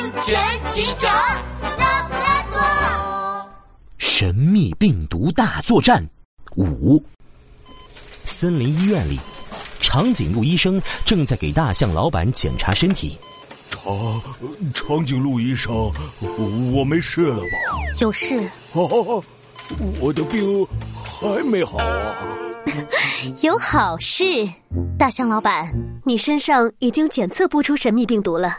[0.00, 0.34] 安全
[0.72, 1.12] 警长
[1.78, 3.50] 拉布拉多。
[3.98, 6.02] 神秘病毒大作战
[6.56, 7.04] 五。
[8.24, 9.20] 森林医院里，
[9.82, 13.18] 长颈鹿医生正在给大象老板检查身体。
[13.68, 14.22] 长
[14.72, 15.92] 长颈鹿医生，
[16.72, 17.48] 我没事了吧？
[18.00, 18.38] 有事？
[18.72, 18.80] 啊，
[20.00, 20.66] 我的病
[21.04, 22.16] 还没好啊！
[23.42, 24.48] 有好事，
[25.00, 25.72] 大象老板，
[26.04, 28.58] 你身上已经检测不出神秘病毒了，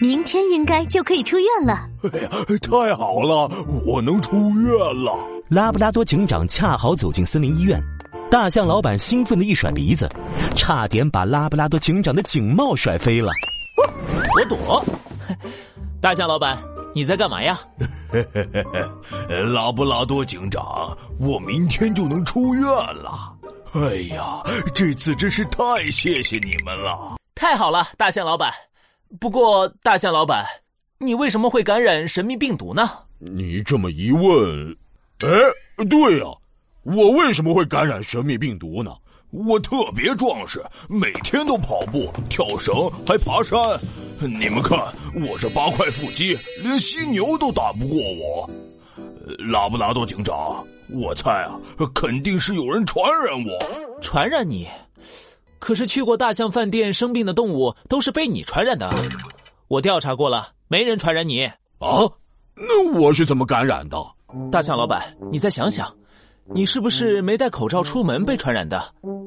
[0.00, 1.86] 明天应该就可以出院了。
[2.10, 2.30] 哎呀，
[2.62, 3.46] 太好了，
[3.84, 5.14] 我能出院了！
[5.50, 7.78] 拉布拉多警长恰好走进森林医院，
[8.30, 10.10] 大象老板兴奋的一甩鼻子，
[10.56, 13.30] 差点把拉布拉多警长的警帽甩飞了。
[14.34, 14.82] 我躲，
[16.00, 16.56] 大象老板，
[16.94, 17.60] 你在干嘛呀？
[19.52, 23.34] 拉布拉多警长，我明天就能出院了。
[23.74, 24.42] 哎呀，
[24.74, 27.16] 这次真是太谢谢你们了！
[27.34, 28.52] 太好了，大象老板。
[29.18, 30.44] 不过，大象老板，
[30.98, 32.90] 你为什么会感染神秘病毒呢？
[33.18, 34.76] 你这么一问，
[35.20, 35.28] 哎，
[35.88, 36.26] 对呀，
[36.82, 38.94] 我为什么会感染神秘病毒呢？
[39.30, 42.74] 我特别壮实，每天都跑步、跳绳，
[43.06, 43.58] 还爬山。
[44.20, 44.78] 你们看，
[45.26, 48.50] 我这八块腹肌，连犀牛都打不过我。
[49.50, 50.62] 拉布拉多警长，
[50.94, 51.58] 我猜啊，
[51.94, 54.00] 肯定是有人传染我。
[54.00, 54.68] 传染你？
[55.58, 58.90] 可是去过大象饭店生病的动物都是被你传染的。
[59.68, 61.44] 我调查过了，没人传染你。
[61.78, 62.08] 啊？
[62.54, 63.96] 那我是怎么感染的？
[64.50, 65.94] 大象老板，你再想想。
[66.50, 68.82] 你是不是没戴口罩出门被传染的，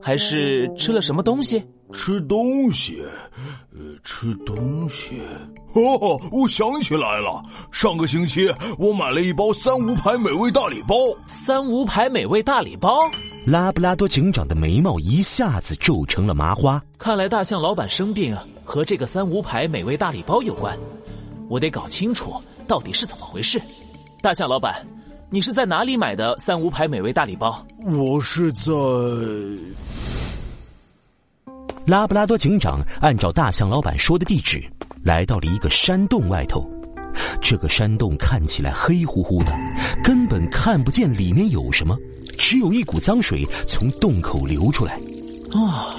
[0.00, 1.62] 还是吃了什么东西？
[1.92, 3.02] 吃东西，
[3.72, 5.20] 呃，吃东西。
[5.74, 10.94] 哦，我想起来了，上个星期我买了一包三无牌美味大礼包。
[11.24, 13.10] 三无牌美味大礼包，
[13.44, 16.80] 拉布拉多警长的眉毛一下子皱成了麻花。
[16.96, 20.78] 看来大象老板生病和这个三无牌美味大礼包有关，
[21.48, 22.32] 我得搞清楚
[22.68, 23.60] 到底是怎么回事。
[24.22, 24.74] 大象老板。
[25.32, 27.64] 你是在哪里买的三无牌美味大礼包？
[27.84, 28.72] 我是在
[31.86, 34.60] 拉布拉多警长按照大象老板说的地址，
[35.04, 36.68] 来到了一个山洞外头。
[37.40, 39.56] 这个山洞看起来黑乎乎的，
[40.02, 41.96] 根本看不见里面有什么，
[42.36, 45.00] 只有一股脏水从洞口流出来。
[45.52, 45.94] 啊，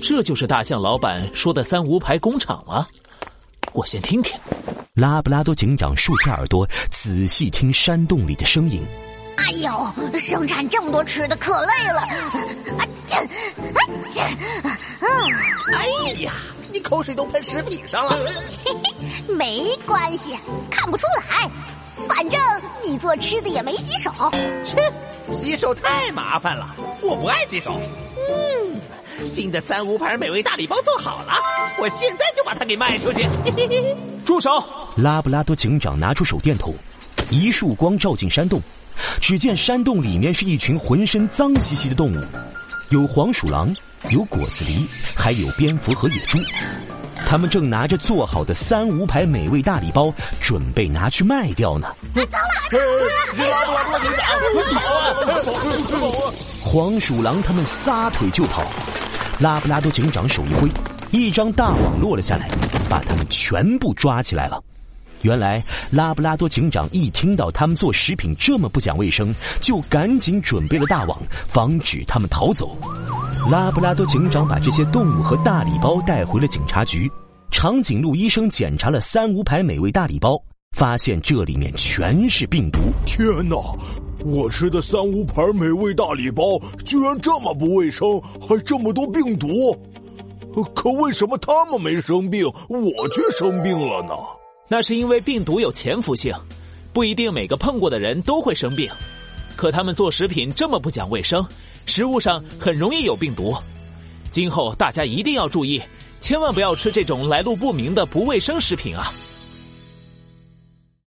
[0.00, 2.88] 这就是大象老板说的三无牌工厂了。
[3.72, 4.38] 我先听听。
[4.98, 8.84] 拉布拉多警长竖起耳朵，仔细听山洞里的声音。
[9.36, 12.00] 哎呦，生产这么多吃的可累了！
[12.00, 14.22] 啊这，啊切，
[14.98, 15.08] 嗯，
[15.72, 15.86] 哎
[16.22, 16.32] 呀，
[16.72, 18.18] 你口水都喷食品上了。
[18.64, 18.92] 嘿嘿，
[19.32, 20.36] 没关系，
[20.68, 21.48] 看不出来。
[22.08, 22.40] 反正
[22.84, 24.10] 你做吃的也没洗手。
[24.64, 24.76] 切，
[25.32, 27.80] 洗手太麻烦了，我不爱洗手。
[28.16, 28.80] 嗯。
[29.24, 31.34] 新的三无牌美味大礼包做好了，
[31.78, 33.24] 我现在就把它给卖出去。
[34.28, 34.62] 住手！
[34.94, 36.74] 拉布拉多警长拿出手电筒，
[37.30, 38.60] 一束光照进山洞，
[39.22, 42.22] 只见山洞里面是一群浑身脏兮兮的动物，
[42.90, 43.74] 有黄鼠狼，
[44.10, 44.86] 有果子狸，
[45.16, 46.36] 还有蝙蝠和野猪。
[47.26, 50.12] 他们正拿着做好的三无牌美味大礼包，
[50.42, 51.88] 准备拿去卖掉呢。
[52.14, 52.78] 糟了！
[53.32, 54.28] 拉布拉多警长，
[54.74, 55.14] 跑啊！
[55.90, 56.32] 跑啊！
[56.64, 58.62] 黄鼠狼他们撒腿就跑。
[59.40, 60.68] 拉布拉多警长手一挥，
[61.12, 62.50] 一张大网落了下来，
[62.88, 64.62] 把他们全部抓起来了。
[65.22, 72.76] 原来拉布拉多警长一听到他们做食品这么不讲卫生，就赶紧准备了大网，防止他们逃走。
[73.50, 77.10] 拉布拉多警长把这些动物和大礼包带回了警察局。
[77.50, 80.40] 长颈鹿医生检查了三无牌美味大礼包，
[80.76, 82.78] 发现这里面全是病毒。
[83.04, 83.56] 天哪！
[84.24, 86.42] 我吃的三无牌美味大礼包
[86.84, 89.48] 居然这么不卫生，还这么多病毒。
[90.74, 94.12] 可为什么他们没生病，我却生病了呢？
[94.68, 96.34] 那是因为病毒有潜伏性，
[96.92, 98.90] 不一定每个碰过的人都会生病。
[99.56, 101.44] 可他们做食品这么不讲卫生，
[101.86, 103.56] 食物上很容易有病毒。
[104.30, 105.82] 今后大家一定要注意，
[106.20, 109.12] 千万不要吃这种来路不明的不卫生食品啊！